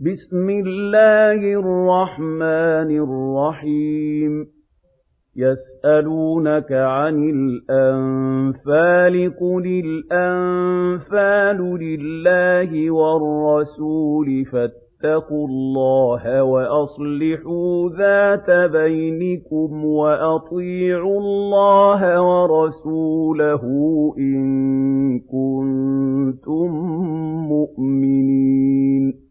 [0.00, 4.46] بِسْمِ اللَّهِ الرَّحْمَٰنِ الرَّحِيمِ.
[5.36, 22.22] يَسْأَلُونَكَ عَنِ الْأَنفَالِ ۖ قُلِ الْأَنفَالُ لِلَّهِ وَالرَّسُولِ فَاتَّقُوا اللَّهَ وَأَصْلِحُوا ذَاتَ بَيْنِكُمْ وَأَطِيعُوا اللَّهَ
[22.22, 23.62] وَرَسُولَهُ
[24.18, 26.70] إِن كُنتُم
[27.48, 29.23] مُّؤْمِنِينَ.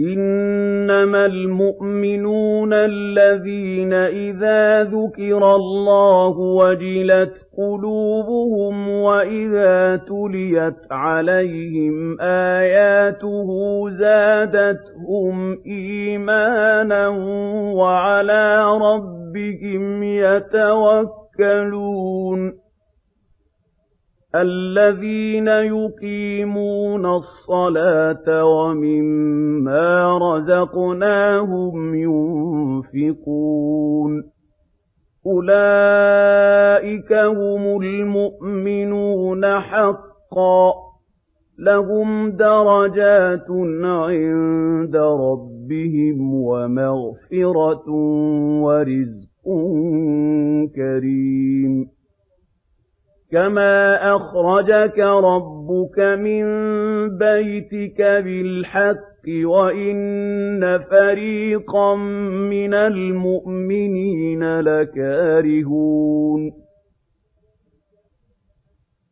[0.00, 13.48] إِنَّمَا الْمُؤْمِنُونَ الَّذِينَ إِذَا ذُكِرَ اللَّهُ وَجِلَتْ قُلُوبُهُمْ وَإِذَا تُلِيَتْ عَلَيْهِمْ آيَاتُهُ
[13.90, 17.08] زَادَتْهُمْ إِيمَانًا
[17.74, 21.48] وَعَلَىٰ رَبِّهِمْ يَتَوَكَّلُونَ
[24.34, 31.94] الَّذِينَ يُقِيمُونَ الصَّلَاةَ وَمِمَّا رَزَقْنَاهُمْ
[32.94, 34.22] يُنفِقُونَ.
[35.26, 40.74] أُولَٰئِكَ هُمُ الْمُؤْمِنُونَ حَقًّا ۚ.
[41.58, 43.50] لَّهُمْ دَرَجَاتٌ
[43.84, 47.90] عِندَ رَبِّهِمْ وَمَغْفِرَةٌ
[48.62, 49.44] وَرِزْقٌ
[50.76, 51.97] كَرِيمٌ.
[53.32, 56.44] كَمَا أَخْرَجَكَ رَبُّكَ مِن
[57.18, 61.94] بَيْتِكَ بِالْحَقِّ وَإِنَّ فَرِيقًا
[62.50, 66.52] مِّنَ الْمُؤْمِنِينَ لَكَارِهُونَ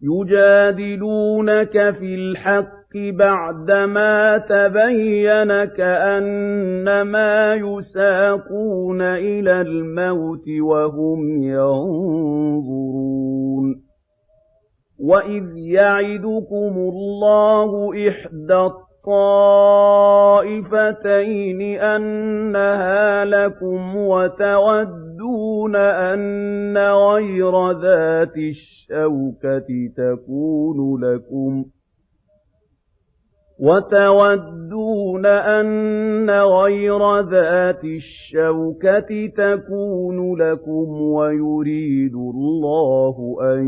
[0.03, 13.07] يُجَادِلُونَكَ فِي الْحَقِّ بَعْدَمَا تَبَيَّنَ كَأَنَّمَا يُسَاقُونَ إِلَى الْمَوْتِ وَهُمْ يَنظُرُونَ
[15.01, 18.55] وَإِذْ يَعِدُكُمُ اللَّهُ إِحْدَى
[19.07, 19.81] الطَّائِفَتَيْنِ
[21.81, 31.65] أَنَّهَا لَكُمْ وَتَوَدُّونَ أَنَّ غَيْرَ ذَاتِ الشَّوْكَةِ تَكُونُ لَكُمْ
[33.61, 43.61] وَتَوَدُّونَ أَنَّ غَيْرَ ذَاتِ الشَّوْكَةِ تَكُونُ لَكُمْ وَيُرِيدُ اللَّهُ أَن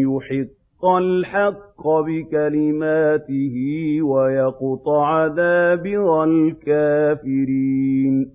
[0.00, 3.56] يُحِقَّ الْحَقَّ بِكَلِمَاتِهِ
[4.02, 8.30] وَيَقْطَعَ دَابِرَ الْكَافِرِينَ.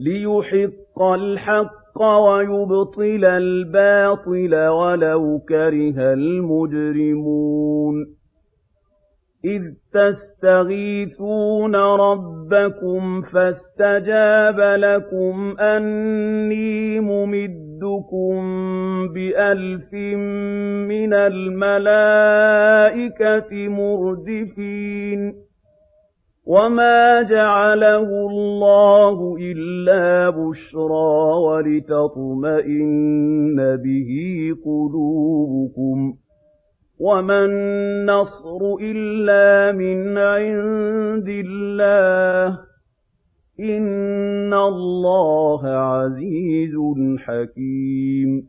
[0.00, 8.15] لِيُحِقَّ الْحَقَّ وَيُبْطِلَ الْبَاطِلَ وَلَوْ كَرِهَ الْمُجْرِمُونَ.
[9.46, 9.62] إِذْ
[9.92, 18.42] تَسْتَغِيثُونَ رَبَّكُمْ فَاسْتَجَابَ لَكُمْ أَنِّي مُمِدُّكُم
[19.14, 19.92] بِأَلْفٍ
[20.92, 21.88] مِّنَ الْمَلَائِكَةِ
[23.68, 25.34] مُرْدِفِينَ
[26.46, 32.76] وَمَا جَعَلَهُ اللَّهُ إِلَّا بُشْرَىٰ وَلِتَطْمَئِنَّ
[33.56, 34.10] بِهِ
[34.64, 36.16] قُلُوبُكُمْ ۚ
[37.00, 42.58] وَمَا النَّصْرُ إِلَّا مِنْ عِندِ اللَّهِ ۚ
[43.60, 46.74] إِنَّ اللَّهَ عَزِيزٌ
[47.18, 48.48] حَكِيمٌ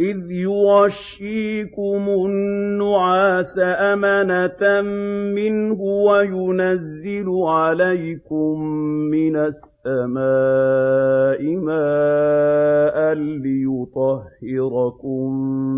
[0.00, 4.80] إِذْ يُغَشِّيكُمُ النُّعَاسَ أَمَنَةً
[5.34, 8.62] مِّنْهُ وَيُنَزِّلُ عَلَيْكُم
[9.10, 11.42] مِّنَ السَّمَاءِ مَاءً
[13.44, 15.30] لِّيُطَهِّرَكُم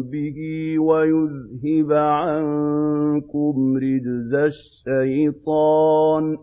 [0.03, 0.39] بِهِ
[0.79, 6.37] وَيُذْهِبَ عَنكُمْ رِجْزَ الشَّيْطَانِ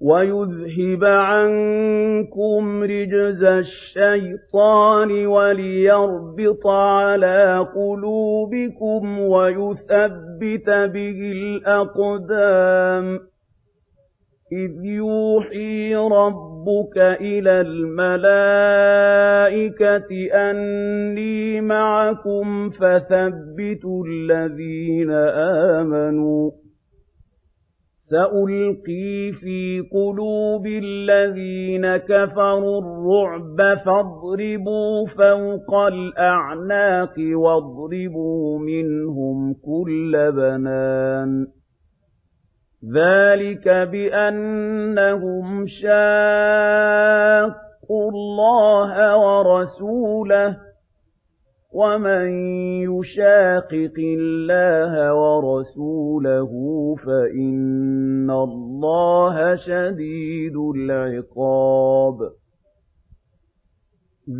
[0.00, 13.20] وَيُذْهِبَ عَنكُمْ رِجْزَ الشَّيْطَانِ وَلِيَرْبِطَ عَلَىٰ قُلُوبِكُمْ وَيُثَبِّتَ بِهِ الْأَقْدَامَ
[14.52, 18.26] إِذْ يُوحِي رَبُّكَ إِلَى الْمَلَائِكَةِ
[20.32, 25.10] أَنِّي مَعَكُمْ فَثَبِّتُوا الَّذِينَ
[25.80, 26.54] آمَنُوا ۚ
[28.10, 41.57] سَأُلْقِي فِي قُلُوبِ الَّذِينَ كَفَرُوا الرُّعْبَ فَاضْرِبُوا فَوْقَ الْأَعْنَاقِ وَاضْرِبُوا مِنْهُمْ كُلَّ بَنَانٍ
[42.84, 45.90] ذَٰلِكَ بِأَنَّهُمْ شَاقُّوا
[48.10, 50.56] اللَّهَ وَرَسُولَهُ ۖ
[51.74, 52.28] وَمَن
[52.82, 56.50] يُشَاقِقِ اللَّهَ وَرَسُولَهُ
[57.06, 62.18] فَإِنَّ اللَّهَ شَدِيدُ الْعِقَابِ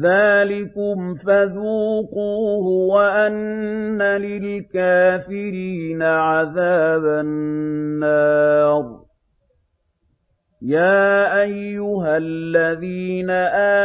[0.03, 8.85] ذَٰلِكُمْ فَذُوقُوهُ وَأَنَّ لِلْكَافِرِينَ عَذَابَ النَّارِ.
[10.63, 13.31] يَا أَيُّهَا الَّذِينَ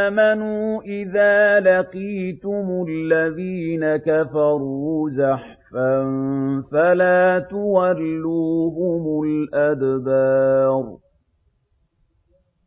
[0.05, 6.03] آمَنُوا إِذَا لَقِيتُمُ الَّذِينَ كَفَرُوا زَحْفًا
[6.71, 11.02] فَلَا تُوَلُّوهُمُ الْأَدْبَارَ.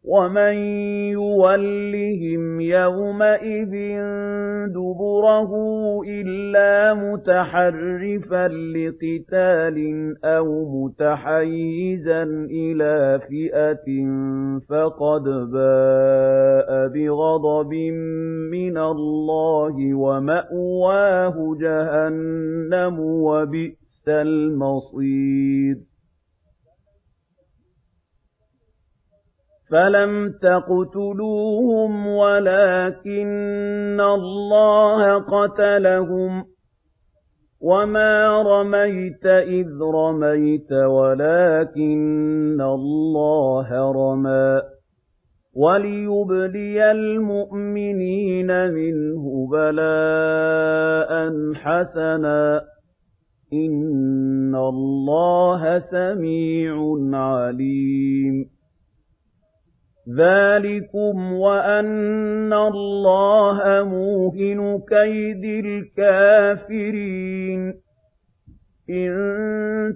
[0.06, 0.54] وَمَن
[1.18, 3.74] يُوَلِّهِمْ يَوْمَئِذٍ
[4.70, 5.50] دُبُرَهُ
[6.06, 9.76] إِلَّا مُتَحَرِّفًا لِّقِتَالٍ
[10.24, 10.46] أَوْ
[10.84, 13.88] مُتَحَيِّزًا إِلَىٰ فِئَةٍ
[14.70, 17.72] فَقَدْ بَاءَ بِغَضَبٍ
[18.54, 25.95] مِّنَ اللَّهِ وَمَأْوَاهُ جَهَنَّمُ ۖ وَبِئْسَ الْمَصِيرُ
[29.70, 36.46] فَلَمْ تَقْتُلُوهُمْ وَلَٰكِنَّ اللَّهَ قَتَلَهُمْ ۚ
[37.60, 44.62] وَمَا رَمَيْتَ إِذْ رَمَيْتَ وَلَٰكِنَّ اللَّهَ رَمَىٰ
[45.56, 51.10] وَلِيُبْلِيَ الْمُؤْمِنِينَ مِنْهُ بَلَاءً
[51.54, 52.62] حَسَنًا ۚ
[53.52, 56.74] إِنَّ اللَّهَ سَمِيعٌ
[57.18, 58.55] عَلِيمٌ
[60.08, 67.74] ذَٰلِكُمْ وَأَنَّ اللَّهَ مُوهِنُ كَيْدِ الْكَافِرِينَ
[68.90, 69.12] إِن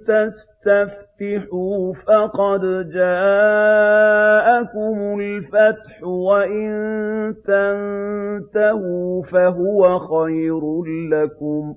[0.08, 2.60] تَسْتَفْتِحُوا فَقَدْ
[2.94, 6.70] جَاءَكُمُ الْفَتْحُ وَإِن
[7.46, 10.60] تَنتَهُوا فَهُوَ خَيْرٌ
[11.12, 11.76] لَّكُمْ ۖ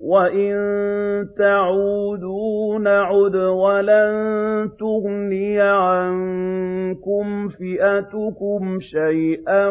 [0.00, 0.54] وَإِن
[1.38, 9.68] تَعُودُوا نَعُدْ وَلَن تُغْنِيَ عَنكُمْ فِئَتُكُمْ شَيْئًا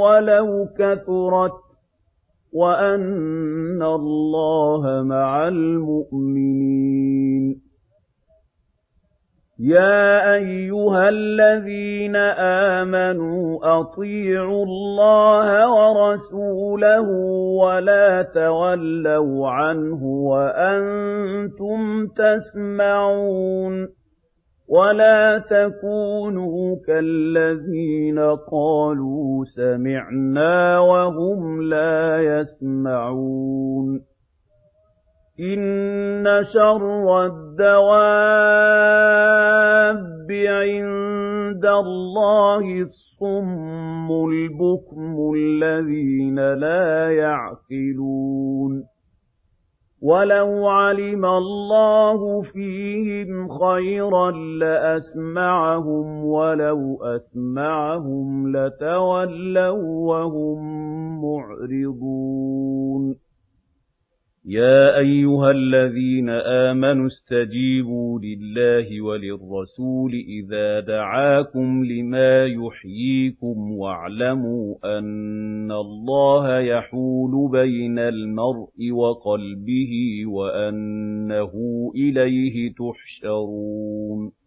[0.00, 1.52] وَلَوْ كَثُرَتْ
[2.52, 6.50] وَأَنَّ اللَّهَ مَعَ الْمُؤْمِنِينَ
[9.62, 17.08] يَا أَيُّهَا الَّذِينَ آمَنُوا أَطِيعُوا اللَّهَ وَرَسُولَهُ
[17.60, 23.88] وَلَا تَوَلَّوْا عَنْهُ وَأَنتُمْ تَسْمَعُونَ
[24.68, 28.18] وَلَا تَكُونُوا كَالَّذِينَ
[28.52, 34.00] قَالُوا سَمِعْنَا وَهُمْ لَا يَسْمَعُونَ
[35.40, 37.90] إِنَّ شَرَّ الدَّوَابِّ
[40.32, 48.84] عِندَ اللَّهِ الصُّمُّ الْبُكْمُ الَّذِينَ لَا يَعْقِلُونَ
[50.02, 60.58] وَلَوْ عَلِمَ اللَّهُ فِيهِمْ خَيْرًا لَّأَسْمَعَهُمْ وَلَوْ أَسْمَعَهُمْ لَتَوَلَّوا وَّهُم
[61.24, 63.29] مُّعْرِضُونَ
[64.50, 77.50] يَا أَيُّهَا الَّذِينَ آمَنُوا اسْتَجِيبُوا لِلَّهِ وَلِلرَّسُولِ إِذَا دَعَاكُمْ لِمَا يُحْيِيكُمْ وَاعْلَمُوا أَنَّ اللَّهَ يَحُولُ
[77.52, 79.92] بَيْنَ الْمَرْءِ وَقَلْبِهِ
[80.26, 81.52] وَأَنَّهُ
[81.96, 84.39] إِلَيْهِ تُحْشَرُونَ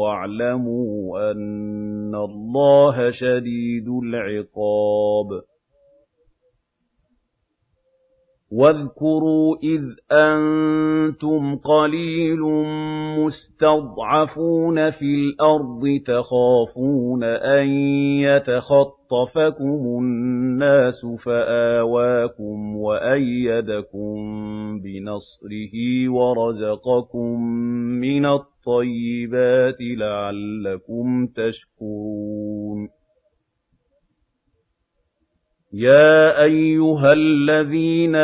[0.00, 5.53] وَاعْلَمُوا أَنَّ اللَّهَ شَدِيدُ الْعِقَابِ.
[8.54, 9.82] وَاذْكُرُوا إِذْ
[10.12, 12.40] أَنتُمْ قَلِيلٌ
[13.18, 17.66] مُّسْتَضْعَفُونَ فِي الْأَرْضِ تَخَافُونَ أَن
[18.22, 24.14] يَتَخَطَّفَكُمُ النَّاسُ فَآوَاكُمْ وَأَيَّدَكُم
[24.80, 25.74] بِنَصْرِهِ
[26.08, 27.40] وَرَزَقَكُم
[28.00, 33.03] مِّنَ الطَّيِّبَاتِ لَعَلَّكُمْ تَشْكُرُونَ
[35.76, 38.14] يَا أَيُّهَا الَّذِينَ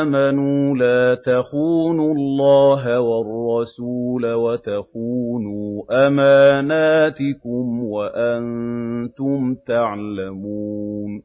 [0.00, 11.22] آمَنُوا لَا تَخُونُوا اللَّهَ وَالرَّسُولَ وَتَخُونُوا أَمَانَاتِكُمْ وَأَنتُمْ تَعْلَمُونَ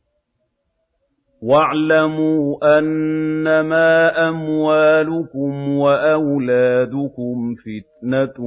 [1.41, 8.45] وَاعْلَمُوا أَنَّمَا أَمْوَالُكُمْ وَأَوْلَادُكُمْ فِتْنَةٌ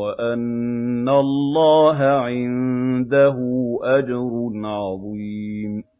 [0.00, 3.36] وَأَنَّ اللَّهَ عِندَهُ
[3.82, 4.30] أَجْرٌ
[4.64, 5.97] عَظِيمٌ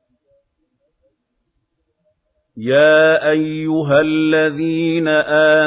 [2.60, 5.08] يَا أَيُّهَا الَّذِينَ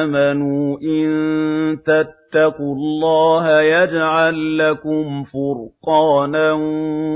[0.01, 1.07] آمَنُوا إِن
[1.83, 6.53] تَتَّقُوا اللَّهَ يَجْعَل لَّكُمْ فُرْقَانًا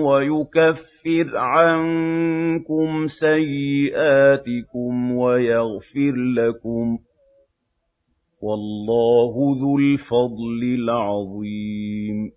[0.03, 6.99] وَيُكَفِّرْ عَنكُمْ سَيِّئَاتِكُمْ وَيَغْفِرْ لَكُمْ ۗ
[8.41, 12.31] وَاللَّهُ ذُو الْفَضْلِ الْعَظِيمِ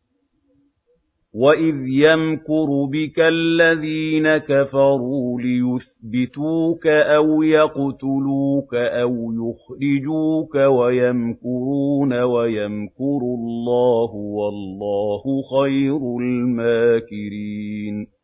[1.38, 15.22] وَإِذْ يَمْكُرُ بِكَ الَّذِينَ كَفَرُوا لِيُثْبِتُوكَ أَوْ يَقْتُلُوكَ أَوْ يُخْرِجُوكَ وَيَمْكُرُونَ وَيَمْكُرُ اللَّهُ وَاللَّهُ
[15.54, 18.17] خَيْرُ الْمَاكِرِينَ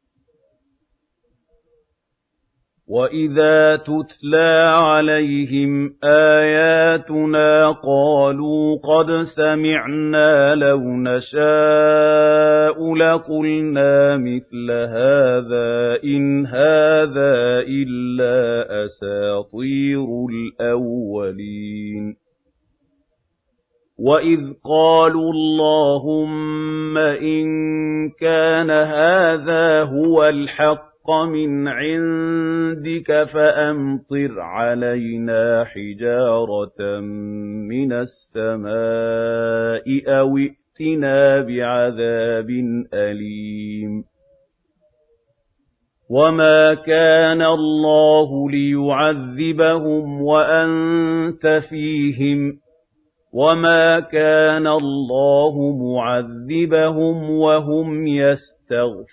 [2.88, 11.34] وَإِذَا تُتْلَىٰ عَلَيْهِمْ آيَاتُنَا قَالُوا قَدْ سَمِعْنَا لَوْ نَشَاءُ
[12.94, 22.16] لَقُلْنَا مِثْلَ هَٰذَا إِنْ هَٰذَا إِلَّا أَسَاطِيرُ الْأَوَّلِينَ
[23.98, 27.46] وَإِذْ قَالُوا اللَّهُمَّ إِن
[28.20, 37.00] كَانَ هَٰذَا هُوَ الْحَقَّ الْحَقَّ مِنْ عِندِكَ فَأَمْطِرْ عَلَيْنَا حِجَارَةً
[37.68, 39.84] مِّنَ السَّمَاءِ
[40.18, 42.50] أَوِ ائْتِنَا بِعَذَابٍ
[42.94, 44.04] أَلِيمٍ.
[46.10, 52.54] وَمَا كَانَ اللَّهُ لِيُعَذِّبَهُمْ وَأَنتَ فِيهِمْ ۚ.
[53.32, 55.54] وَمَا كَانَ اللَّهُ
[55.94, 59.04] مُعَذِّبَهُمْ وَهُمْ يَسْتَغْفِرُونَ.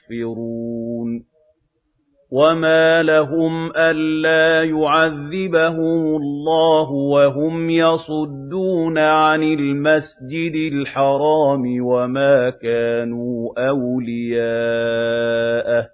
[2.32, 14.42] وَمَا لَهُمْ أَلَّا يُعَذِّبَهُمُ اللَّهُ وَهُمْ يَصُدُّونَ عَنِ الْمَسْجِدِ الْحَرَامِ وَمَا كَانُوا أَوْلِيَاءَهُ
[15.84, 15.88] ۚ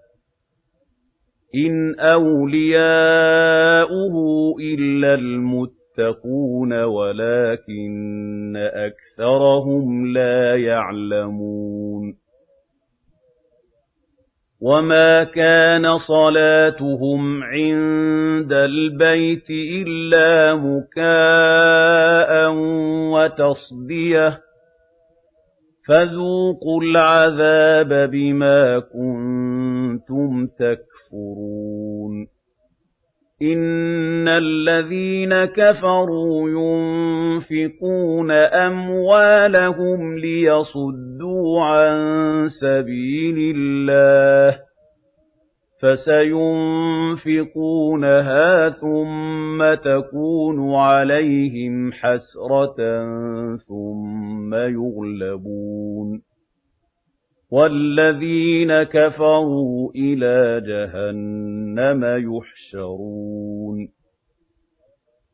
[1.56, 2.86] إِنْ أَوْلِيَاؤُهُ
[4.62, 12.27] إِلَّا الْمُتَّقُونَ وَلَٰكِنَّ أَكْثَرَهُمْ لَا يَعْلَمُونَ
[14.62, 22.32] وَمَا كَانَ صَلَاتُهُمْ عِندَ الْبَيْتِ إِلَّا مُكَاءً
[23.14, 24.40] وَتَصْدِيَةً
[25.88, 31.87] فَذُوقُوا الْعَذَابَ بِمَا كُنتُمْ تَكْفُرُونَ
[33.42, 41.98] إِنَّ الَّذِينَ كَفَرُوا يُنفِقُونَ أَمْوَالَهُمْ لِيَصُدُّوا عَن
[42.50, 44.60] سَبِيلِ اللَّهِ
[45.82, 46.70] فَسَيُنفِقُونَهَا
[48.70, 52.78] ثُمَّ تَكُونُ عَلَيْهِمْ حَسْرَةً
[53.68, 56.27] ثُمَّ يُغْلَبُونَ
[57.52, 63.88] وَالَّذِينَ كَفَرُوا إِلَىٰ جَهَنَّمَ يُحْشَرُونَ.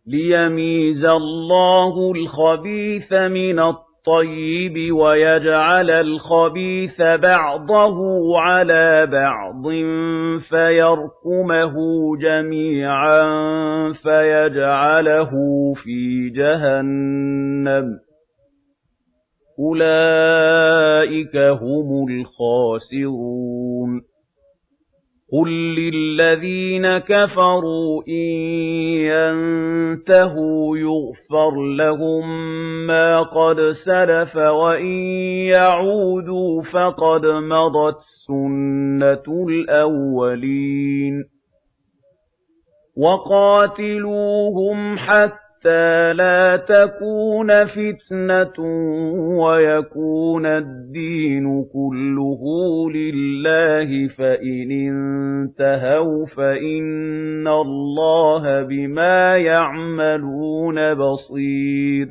[0.07, 7.97] لِيَمِيزَ اللَّهُ الْخَبِيثَ مِنَ الطَّيِّبِ وَيَجْعَلَ الْخَبِيثَ بَعْضَهُ
[8.39, 9.63] عَلَىٰ بَعْضٍ
[10.49, 11.73] فَيَرْكُمَهُ
[12.17, 13.23] جَمِيعًا
[13.93, 15.29] فَيَجْعَلَهُ
[15.83, 18.12] فِي جَهَنَّمَ.
[19.63, 24.01] أُولَٰئِكَ هُمُ الْخَاسِرُونَ
[25.33, 28.33] قُل لِّلَّذِينَ كَفَرُوا إِن
[29.11, 32.23] يَنتَهُوا يُغْفَرْ لَهُم
[32.87, 34.97] مَّا قَدْ سَلَفَ وَإِن
[35.55, 41.23] يَعُودُوا فَقَدْ مَضَتْ سُنَّةُ الْأَوَّلِينَ
[42.97, 48.59] وَقَاتِلُوهُمْ حَتَّىٰ حَتَّىٰ لَا تَكُونَ فِتْنَةٌ
[49.43, 52.41] وَيَكُونَ الدِّينُ كُلُّهُ
[52.91, 62.07] لِلَّهِ فَإِنِ انتَهَوْا فَإِنَّ اللَّهَ بِمَا يَعْمَلُونَ بَصِيرٌ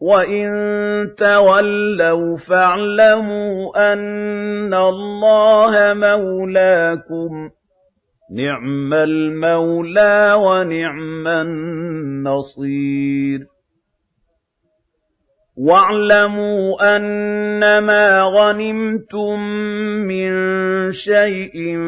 [0.00, 0.48] وَإِن
[1.18, 7.50] تَوَلَّوْا فَاعْلَمُوا أَنَّ اللَّهَ مَوْلَاكُمْ
[8.30, 12.74] نِعْمَ الْمَوْلَىٰ وَنِعْمَ النَّصِيرُ
[15.58, 19.40] وَاعْلَمُوا أَنَّمَا غَنِمْتُم
[20.10, 20.32] مِّن
[20.92, 21.78] شَيْءٍ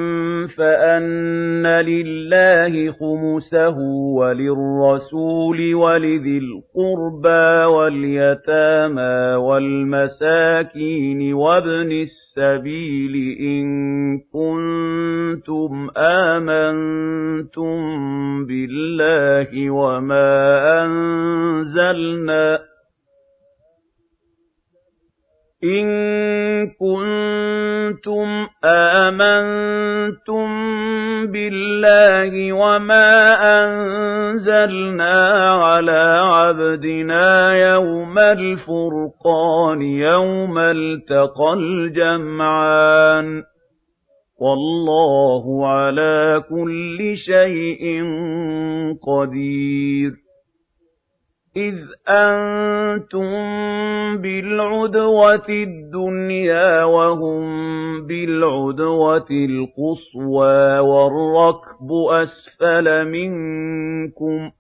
[0.59, 3.77] فَأَنَّ لِلَّهِ خُمُسَهُ
[4.19, 13.67] وَلِلرَّسُولِ وَلِذِي الْقُرْبَىٰ وَالْيَتَامَىٰ وَالْمَسَاكِينِ وَابْنِ السَّبِيلِ إِن
[14.33, 17.77] كُنتُمْ آمَنتُم
[18.47, 20.35] بِاللَّهِ وَمَا
[20.85, 22.76] أَنزَلْنَا
[25.65, 25.87] إِن
[26.67, 30.47] كُنتُمْ آمَنتُم
[31.33, 33.33] بِاللَّهِ وَمَا
[33.65, 43.45] أَنزَلْنَا عَلَىٰ عَبْدِنَا يَوْمَ الْفُرْقَانِ يَوْمَ الْتَقَى الْجَمْعَانِ ۗ
[44.41, 48.03] وَاللَّهُ عَلَىٰ كُلِّ شَيْءٍ
[49.09, 50.26] قَدِيرٌ
[51.57, 51.75] إِذْ
[52.09, 53.31] أَنتُم
[54.17, 57.43] بِالْعُدْوَةِ الدُّنْيَا وَهُم
[58.07, 64.53] بِالْعُدْوَةِ الْقُصْوَىٰ وَالرَّكْبُ أَسْفَلَ مِنكُمْ ۚ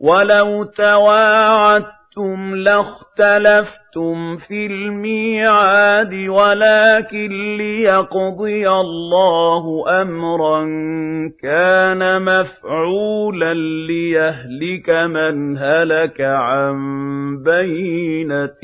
[0.00, 1.99] وَلَوْ تَوَاعَدتُّمْ
[2.54, 10.60] لَاخْتَلَفْتُمْ فِي الْمِيعَادِ وَلَٰكِن لِّيَقْضِيَ اللَّهُ أَمْرًا
[11.42, 13.54] كَانَ مَفْعُولًا
[13.86, 16.76] لِّيَهْلِكَ مَنْ هَلَكَ عَن
[17.42, 18.62] بَيِّنَةٍ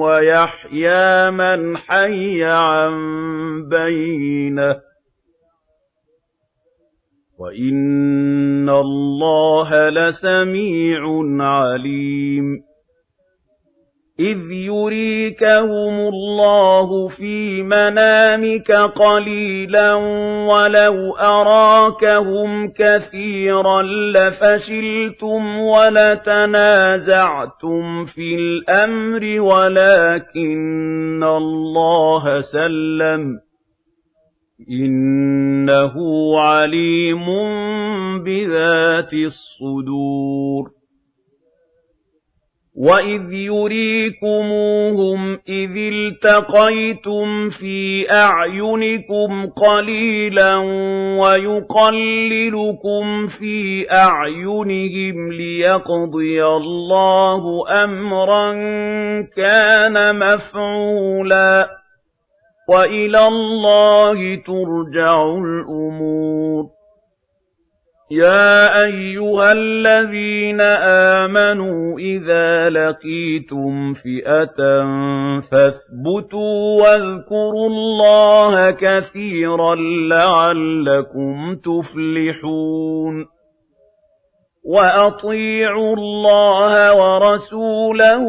[0.00, 2.92] وَيَحْيَىٰ مَنْ حَيَّ عَن
[3.68, 4.87] بَيِّنَةٍ ۗ
[7.40, 11.00] وَإِنَّ اللَّهَ لَسَمِيعٌ
[11.40, 12.44] عَلِيمٌ
[14.20, 19.94] إِذْ يُرِيكَهُمُ اللَّهُ فِي مَنَامِكَ قَلِيلًا
[20.50, 26.84] وَلَوْ أَرَاكَهُمْ كَثِيرًا لَّفَشِلْتُمْ وَلَتَنَازَعْتُمْ
[28.04, 33.47] فِي الْأَمْرِ وَلَٰكِنَّ اللَّهَ سَلَّمَ ۗ
[34.70, 35.94] إِنَّهُ
[36.40, 37.26] عَلِيمٌ
[38.24, 40.64] بِذَاتِ الصُّدُورِ.
[42.76, 50.56] وَإِذْ يُرِيكُمُوهُمْ إِذِ الْتَقَيْتُمْ فِي أَعْيُنِكُمْ قَلِيلًا
[51.20, 58.52] وَيُقَلِّلُكُمْ فِي أَعْيُنِهِمْ لِيَقْضِيَ اللَّهُ أَمْرًا
[59.36, 61.68] كَانَ مَفْعُولًا.
[62.68, 66.64] وَإِلَى اللَّهِ تُرْجَعُ الْأُمُورُ.
[68.10, 70.60] يَا أَيُّهَا الَّذِينَ
[71.20, 74.84] آمَنُوا إِذَا لَقِيتُمْ فِئَةً
[75.40, 79.74] فَاثْبُتُوا وَاذْكُرُوا اللَّهَ كَثِيرًا
[80.08, 83.37] لَّعَلَّكُمْ تُفْلِحُونَ.
[84.68, 88.24] وَأَطِيعُوا اللَّهَ وَرَسُولَهُ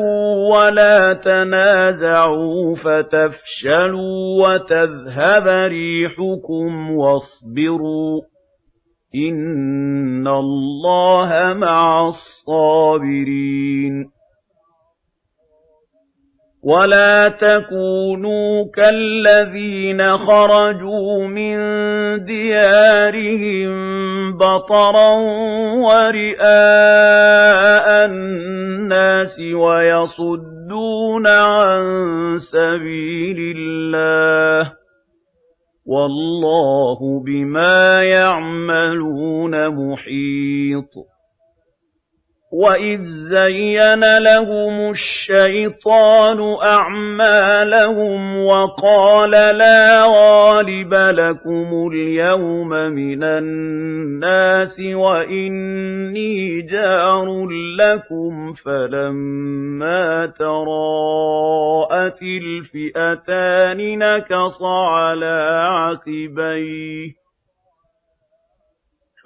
[0.52, 8.22] وَلَا تَنَازَعُوا فَتَفْشَلُوا وَتَذْهَبَ رِيحُكُمْ وَاصْبِرُوا
[9.16, 13.40] إِنَّ اللَّهَ مَعَ الصَّابِرِينَ
[16.70, 21.58] وَلَا تَكُونُوا كَالَّذِينَ خَرَجُوا مِن
[22.26, 23.70] دِيَارِهِم
[24.38, 25.12] بَطَرًا
[25.82, 26.46] وَرِئَاءَ
[28.06, 31.82] النَّاسِ وَيَصُدُّونَ عَن
[32.52, 34.72] سَبِيلِ اللَّهِ
[35.86, 40.94] وَاللَّهُ بِمَا يَعْمَلُونَ مُحِيطٌ
[42.52, 57.48] وَإِذْ زَيَّنَ لَهُمُ الشَّيْطَانُ أَعْمَالَهُمْ وَقَالَ لَا غَالِبَ لَكُمُ الْيَوْمَ مِنَ النَّاسِ وَإِنِّي جَارٌ
[57.80, 67.19] لَّكُمْ فَلَمَّا تَرَاءَتِ الْفِئَتَانِ نَكَصَ عَلَىٰ عَقِبَيْهِ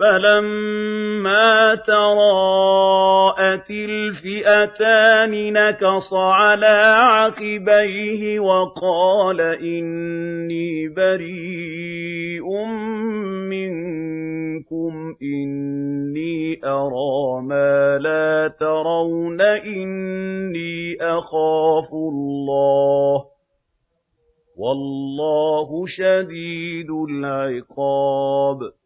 [0.03, 12.65] فَلَمَّا تَرَاءَتِ الْفِئَتَانِ نَكَصَ عَلَىٰ عَقِبَيْهِ وَقَالَ إِنِّي بَرِيءٌ
[13.53, 23.25] مِّنكُمْ إِنِّي أَرَىٰ مَا لَا تَرَوْنَ إِنِّي أَخَافُ اللَّهَ ۚ
[24.57, 28.82] وَاللَّهُ شَدِيدُ الْعِقَابِ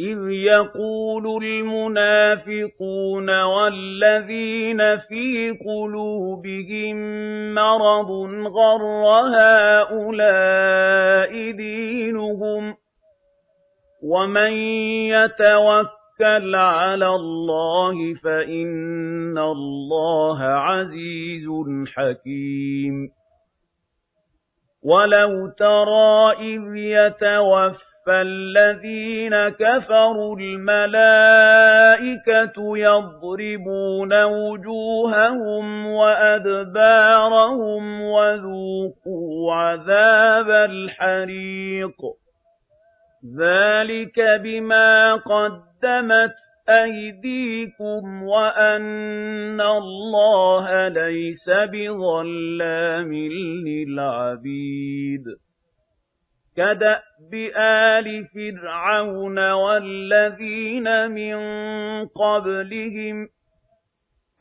[0.00, 6.96] إِذْ يَقُولُ الْمُنَافِقُونَ وَالَّذِينَ فِي قُلُوبِهِم
[7.54, 8.10] مَّرَضٌ
[8.46, 9.04] غَرَّ
[9.36, 10.50] هَٰؤُلَاءِ
[11.50, 12.76] دِينُهُمْ ۗ
[14.02, 14.52] وَمَن
[15.14, 21.46] يَتَوَكَّلْ عَلَى اللَّهِ فَإِنَّ اللَّهَ عَزِيزٌ
[21.86, 23.08] حَكِيمٌ
[24.82, 31.16] وَلَوْ تَرَىٰ إِذْ يَتَوَفَّى فَالَّذِينَ كَفَرُوا الْمَلَائِكَةُ
[32.76, 42.00] يَضْرِبُونَ وُجُوهَهُمْ وَأَدْبَارَهُمْ وَذُوقُوا عَذَابَ الْحَرِيقِ.
[43.38, 46.34] ذَٰلِكَ بِمَا قَدَّمَتْ
[46.68, 53.12] أَيْدِيكُمْ وَأَنَّ اللَّهَ لَيْسَ بِظَلَّامٍ
[53.66, 55.43] لِّلْعَبِيدِ.
[56.56, 61.36] كَدَأْبِ آلِ فِرْعَوْنَ وَالَّذِينَ مِن
[62.06, 63.28] قَبْلِهِمْ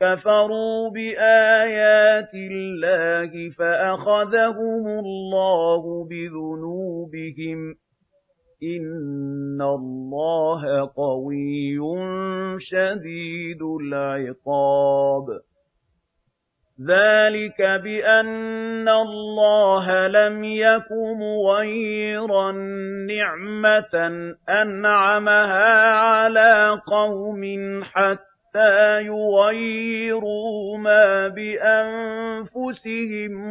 [0.02, 7.76] كَفَرُوا بِآيَاتِ اللَّهِ فَأَخَذَهُمُ اللَّهُ بِذُنُوبِهِمْ
[8.64, 11.80] إِنَّ اللَّهَ قَوِيٌّ
[12.60, 15.26] شَدِيدُ الْعِقَابِ
[16.82, 22.52] ذَلِكَ بِأَنَّ اللَّهَ لَمْ يَكُ مُغَيِّرًا
[23.08, 23.96] نِّعْمَةً
[24.50, 27.44] أَنْعَمَهَا عَلَىٰ قَوْمٍ
[27.84, 32.74] حَتَّىٰ يُغَيِّرُوا مَا بِأَنفُسِهِمْ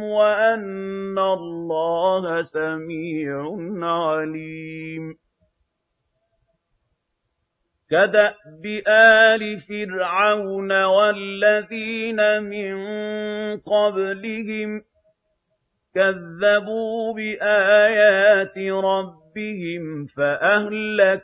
[0.03, 3.57] وَأَنَّ اللَّهَ سَمِيعٌ
[3.87, 5.22] عَلِيمٌ
[7.91, 12.75] كَدَأْبِ آلِ فِرْعَوْنَ وَالَّذِينَ مِن
[13.57, 14.81] قَبْلِهِمْ
[15.95, 21.23] كَذَّبُوا بِآيَاتِ رَبِّهِمْ فَأَهْلَكْنَاهُم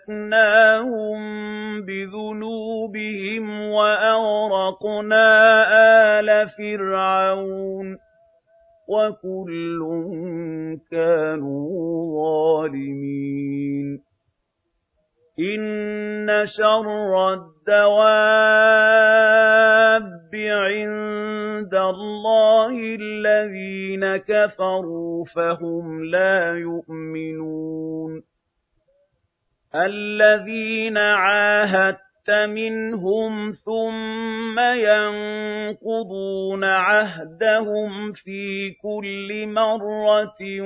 [1.81, 5.27] بِذُنُوبِهِمْ وَأَغْرَقْنَا
[6.19, 7.97] آلَ فِرْعَوْنَ
[8.87, 9.79] وَكُلٌّ
[10.91, 11.67] كَانُوا
[12.21, 14.08] ظَالِمِينَ
[15.39, 17.99] إِنَّ شَرَّ الدَّوَابِّ
[20.35, 28.21] عِندَ اللَّهِ الَّذِينَ كَفَرُوا فَهُمْ لَا يُؤْمِنُونَ.
[29.75, 40.61] الَّذِينَ عَاهَدتَّ مِنْهُمْ ثُمَّ يَنقُضُونَ عَهْدَهُمْ فِي كُلِّ مَرَّةٍ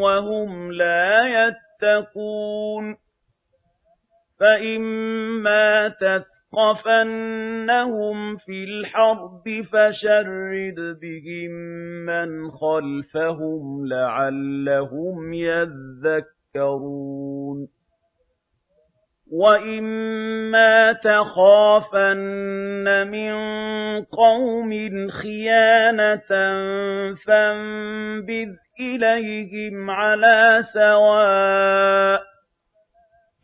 [0.00, 3.01] وَهُمْ لَا يَتَّقُونَ.
[4.42, 7.36] فَإِمَّا تَثْقَفَنَّهُمْ
[8.36, 11.50] فِي الْحَرْبِ فَشَرِّدْ بِهِم
[12.06, 15.32] مَّنْ خَلْفَهُمْ لَعَلَّهُمْ
[16.54, 16.88] يَذَّكَّرُونَ
[19.32, 23.32] وَإِمَّا تَخَافَنَّ مِن
[24.04, 24.70] قَوْمٍ
[25.10, 26.30] خِيَانَةً
[27.26, 28.50] فَانبِذْ
[28.80, 32.31] إِلَيْهِمْ عَلَىٰ سَوَاءٍ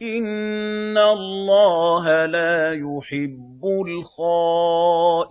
[0.02, 5.28] إِنَّ اللَّهَ لَا يُحِبُّ الْخَائِنِينَ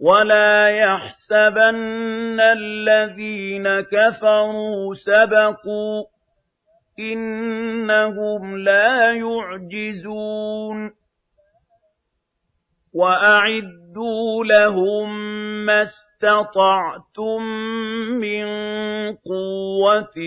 [0.00, 6.04] وَلَا يَحْسَبَنَّ الَّذِينَ كَفَرُوا سَبَقُوا
[6.98, 10.92] إِنَّهُمْ لَا يُعْجِزُونَ
[12.94, 15.08] وَأَعِدُّوا لَهُم
[15.66, 15.86] مَّا
[16.24, 17.42] اسْتَطَعْتُم
[18.22, 18.44] مِّن
[19.26, 20.18] قُوَّةٍ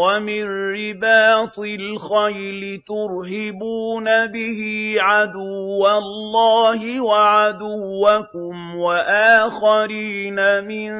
[0.00, 4.60] وَمِن رِّبَاطِ الْخَيْلِ تُرْهِبُونَ بِهِ
[5.00, 10.90] عَدُوَّ اللَّهِ وَعَدُوَّكُمْ وَآخَرِينَ مِن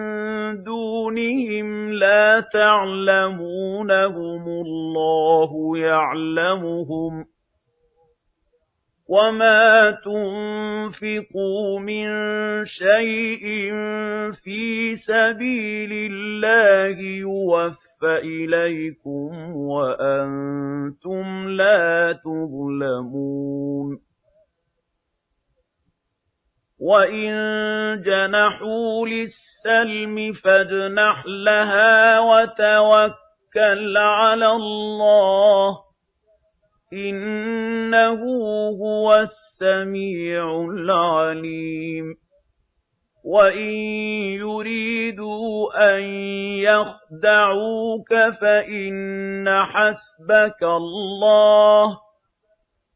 [0.65, 7.27] دُونِهِمْ لَا تَعْلَمُونَهُمُ اللَّهُ يَعْلَمُهُمْ ۚ
[9.09, 12.07] وَمَا تُنفِقُوا مِن
[12.67, 13.45] شَيْءٍ
[14.45, 23.99] فِي سَبِيلِ اللَّهِ يُوَفَّ إِلَيْكُمْ وَأَنتُمْ لَا تُظْلَمُونَ
[26.81, 27.33] وَإِن
[28.03, 35.88] جَنَحُوا لِلسَّلْمِ فَاجْنَحْ لَهَا وَتَوَكَّلْ عَلَى اللَّهِ
[36.93, 38.21] إِنَّهُ
[38.81, 42.15] هُوَ السَّمِيعُ الْعَلِيمُ.
[43.25, 43.71] وَإِن
[44.41, 46.03] يُرِيدُوا أَن
[46.65, 48.09] يَخْدَعُوكَ
[48.41, 51.99] فَإِنَّ حَسْبَكَ اللَّهُ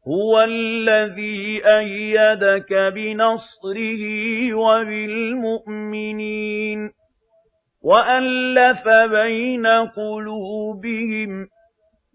[0.07, 4.03] هُوَ الَّذِي أَيَّدَكَ بِنَصْرِهِ
[4.53, 5.99] وَبِالْمُؤْمِنِينَ
[7.83, 11.47] وَأَلَّفَ بَيْنَ قُلُوبِهِمْ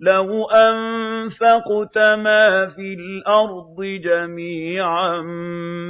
[0.01, 5.23] لَوْ أَنفَقْتَ مَا فِي الْأَرْضِ جَمِيعًا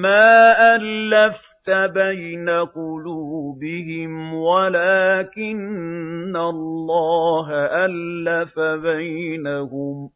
[0.02, 7.50] مَّا أَلَّفْتَ بَيْنَ قُلُوبِهِمْ وَلَٰكِنَّ اللَّهَ
[7.84, 10.10] أَلَّفَ بَيْنَهُمْ ۚ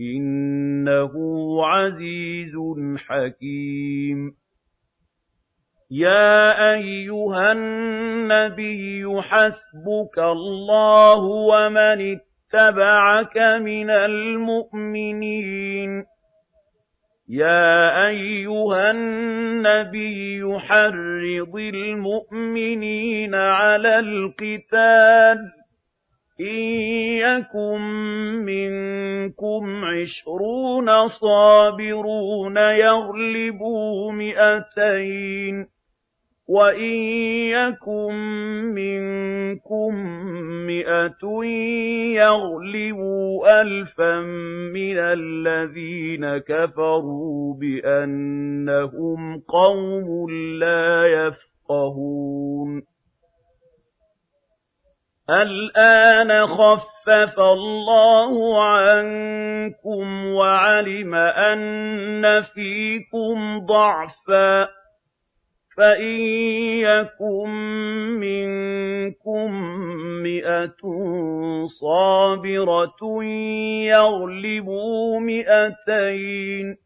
[0.00, 1.12] إِنَّهُ
[1.66, 2.54] عَزِيزٌ
[2.96, 4.34] حَكِيمٌ
[5.90, 12.18] يَا أَيُّهَا النَّبِيُّ حَسْبُكَ اللَّهُ وَمَنِ
[12.54, 16.04] اتَّبَعَكَ مِنَ الْمُؤْمِنِينَ.
[17.28, 25.38] يَا أَيُّهَا النَّبِيُّ حَرِّضِ الْمُؤْمِنِينَ عَلَى الْقِتَالِ.
[26.40, 26.56] إِن
[27.18, 27.80] يَكُن
[28.46, 35.73] مِّنكُمْ عشرون صابرون يغلبوا مئتين.
[36.48, 36.94] وَإِن
[37.56, 38.14] يَكُن
[38.74, 39.94] مِّنكُم
[40.66, 41.44] مِّائَةٌ
[42.14, 44.20] يَغْلِبُوا أَلْفًا
[44.74, 50.30] مِّنَ الَّذِينَ كَفَرُوا بِأَنَّهُمْ قَوْمٌ
[50.60, 52.82] لَّا يَفْقَهُونَ
[55.30, 64.83] الْآنَ خَفَّفَ اللَّهُ عَنكُمْ وَعَلِمَ أَنَّ فِيكُمْ ضَعْفًا
[65.76, 66.20] فَإِن
[66.86, 67.50] يَكُن
[68.20, 69.50] مِّنكُم
[70.22, 70.82] مِّائَةٌ
[71.80, 73.24] صَابِرَةٌ
[73.84, 76.76] يَغْلِبُوا مِائَتَيْنِ ۚ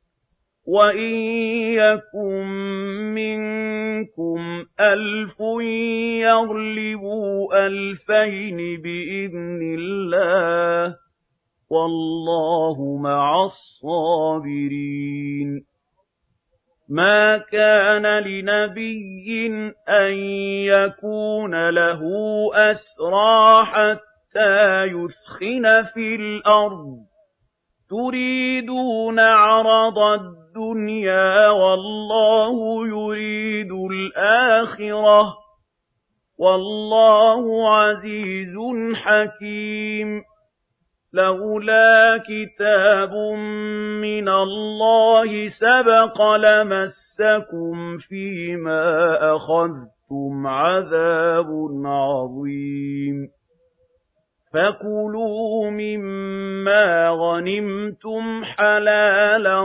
[0.67, 1.15] وَإِن
[1.75, 2.45] يَكُن
[3.15, 5.41] مِّنكُمْ أَلْفٌ
[6.23, 10.95] يَغْلِبُوا أَلْفَيْنِ بِإِذْنِ اللَّهِ ۗ
[11.71, 14.99] وَاللَّهُ مَعَ الصَّابِرِينَ
[16.91, 19.47] مَا كَانَ لِنَبِيٍّ
[19.89, 20.13] أَن
[20.65, 22.01] يَكُونَ لَهُ
[22.55, 27.09] أَسْرَىٰ حَتَّىٰ يُثْخِنَ فِي الْأَرْضِ ۚ.
[27.91, 35.35] تُرِيدُونَ عَرَضَ الدُّنْيَا وَاللَّهُ يُرِيدُ الْآخِرَةَ ۗ.
[36.39, 38.55] وَاللَّهُ عَزِيزٌ
[38.95, 40.23] حَكِيمٌ.
[41.13, 43.15] لَّوْلَا كِتَابٌ
[44.01, 51.47] مِّنَ اللَّهِ سَبَقَ لَمَسَّكُمْ فِيمَا أَخَذْتُمْ عَذَابٌ
[51.85, 53.29] عَظِيمٌ.
[54.55, 59.61] فَكُلُوا مِمَّا غَنِمْتُمْ حَلَالًا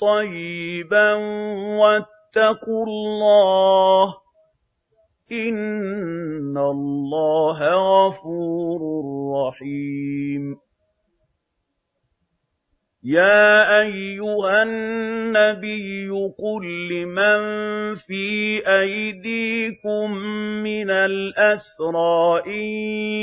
[0.00, 1.14] طَيِّبًا
[1.78, 4.25] وَاتَّقُوا اللَّهَ ۚ
[5.32, 7.58] إِنَّ اللَّهَ
[8.08, 8.80] غَفُورٌ
[9.48, 10.65] رَّحِيمٌ
[13.08, 17.38] يَا أَيُّهَا النَّبِيُّ قُل لِّمَن
[17.94, 20.16] فِي أَيْدِيكُم
[20.62, 22.64] مِّنَ الْأَسْرَىٰ إِن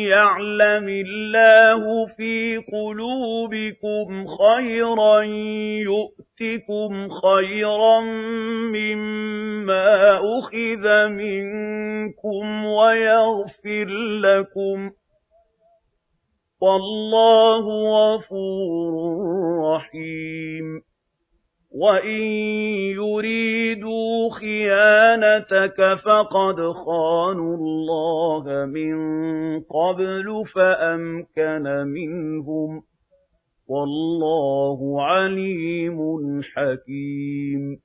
[0.07, 5.21] يَعْلَمِ اللَّهُ فِي قُلُوبِكُمْ خَيْرًا
[5.91, 7.99] يُؤْتِكُمْ خَيْرًا
[8.71, 13.87] مِّمَّا أُخِذَ مِنكُمْ وَيَغْفِرْ
[14.23, 15.02] لَكُمْ ۗ
[16.63, 17.65] وَاللَّهُ
[18.15, 18.93] غَفُورٌ
[19.65, 20.81] رَّحِيمٌ.
[21.75, 22.21] وَإِن
[22.99, 28.95] يُرِيدُوا خِيَانَتَكَ فَقَدْ خَانُوا اللَّهَ مِن
[29.59, 32.83] قَبْلُ فَأَمْكَنَ مِنْهُمْ ۗ
[33.67, 35.97] وَاللَّهُ عَلِيمٌ
[36.43, 37.82] حَكِيمٌ.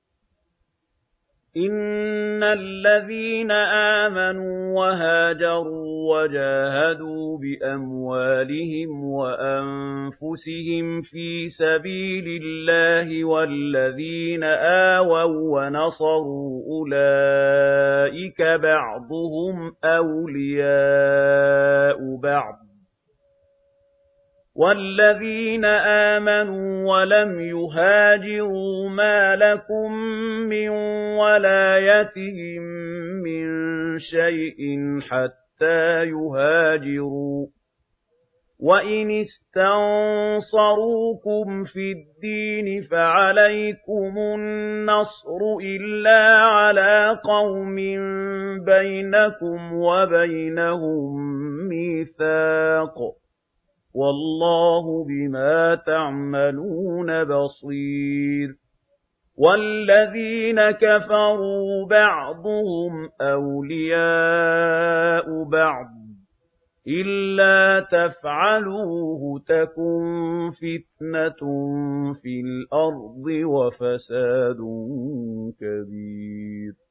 [1.66, 14.44] إِنَّ الَّذِينَ آمَنُوا وَهَاجَرُوا وَجَاهَدُوا بِأَمْوَالِهِمْ وَأَنفُسِهِمْ فِي سَبِيلِ اللَّهِ وَالَّذِينَ
[14.94, 21.18] آوَوا وَّنَصَرُوا أُولَٰئِكَ بَعْضُهُمْ أَوْلِيَاءُ
[22.23, 22.67] بَعْضٍ
[24.59, 29.92] وَالَّذِينَ آمَنُوا وَلَمْ يُهَاجِرُوا مَا لَكُم
[30.51, 30.68] مِّن
[31.18, 32.62] وَلَايَتِهِم
[33.23, 33.44] مِّن
[33.99, 34.59] شَيْءٍ
[35.01, 37.49] حَتَّىٰ يُهَاجِرُوا ۚ.
[38.61, 47.77] وَإِنِ اسْتَنصَرُوكُمْ فِي الدِّينِ فَعَلَيْكُمُ النَّصْرُ إِلَّا عَلَىٰ قَوْمٍ
[48.64, 51.16] بَيْنَكُمْ وَبَيْنَهُم
[51.68, 53.27] مِّيثَاقٌ.
[53.94, 58.55] وَاللَّهُ بِمَا تَعْمَلُونَ بَصِيرٌ.
[59.37, 64.44] وَالَّذِينَ كَفَرُوا بَعْضُهُمْ أَوْلِيَاءُ
[65.44, 65.88] بَعْضٍ ۚ
[66.88, 71.40] إِلَّا تَفْعَلُوهُ تَكُن فِتْنَةٌ
[72.22, 74.59] فِي الْأَرْضِ وَفَسَادٌ
[75.61, 76.88] كَبِيرٌ.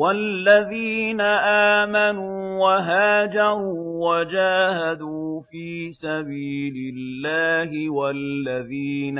[0.00, 9.18] وَالَّذِينَ آمَنُوا وَهَاجَرُوا وَجَاهَدُوا فِي سَبِيلِ اللَّهِ وَالَّذِينَ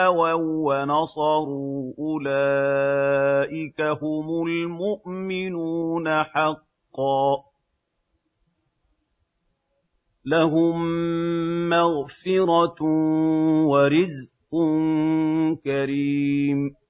[0.00, 0.34] آوَوا
[0.66, 7.42] وَّنَصَرُوا أُولَٰئِكَ هُمُ الْمُؤْمِنُونَ حَقًّا ۚ
[10.24, 10.76] لَّهُم
[11.68, 12.80] مَّغْفِرَةٌ
[13.72, 14.52] وَرِزْقٌ
[15.64, 16.81] كَرِيمٌ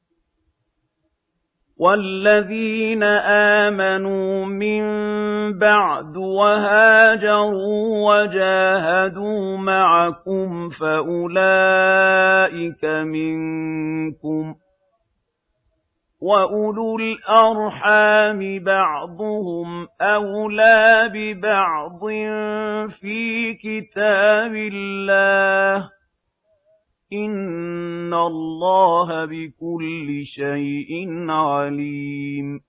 [1.83, 4.83] وَالَّذِينَ آمَنُوا مِن
[5.59, 11.45] بَعْدُ وَهَاجَرُوا وَجَاهَدُوا مَعَكُمْ فَأُولَٰئِكَ
[12.85, 14.57] مِنكُمْ ۚ
[16.23, 22.01] وَأُولُو الْأَرْحَامِ بَعْضُهُمْ أَوْلَىٰ بِبَعْضٍ
[23.01, 26.02] فِي كِتَابِ اللَّهِ
[27.13, 32.61] إِنَّ اللَّهَ بِكُلِّ شَيْءٍ عَلِيمٌ